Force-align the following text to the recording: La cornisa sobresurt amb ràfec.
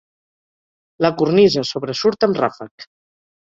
La 1.07 1.11
cornisa 1.21 1.67
sobresurt 1.75 2.29
amb 2.31 2.43
ràfec. 2.45 2.91